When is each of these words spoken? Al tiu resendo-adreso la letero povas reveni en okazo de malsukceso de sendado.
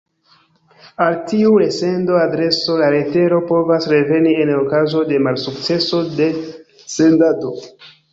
Al 1.03 1.17
tiu 1.31 1.49
resendo-adreso 1.63 2.77
la 2.79 2.87
letero 2.95 3.41
povas 3.51 3.85
reveni 3.91 4.31
en 4.45 4.53
okazo 4.55 5.03
de 5.11 5.21
malsukceso 5.27 6.01
de 6.21 6.31
sendado. 6.95 7.53